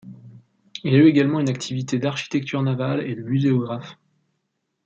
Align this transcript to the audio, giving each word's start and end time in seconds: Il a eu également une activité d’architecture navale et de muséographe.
Il 0.83 0.95
a 0.95 0.97
eu 0.97 1.05
également 1.05 1.39
une 1.39 1.49
activité 1.49 1.99
d’architecture 1.99 2.63
navale 2.63 3.01
et 3.05 3.13
de 3.13 3.21
muséographe. 3.21 3.99